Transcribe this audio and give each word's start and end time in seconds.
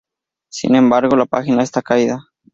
Sin 0.49 0.73
embargo, 0.73 1.15
la 1.15 1.27
página 1.27 1.61
está 1.61 1.83
caída. 1.83 2.23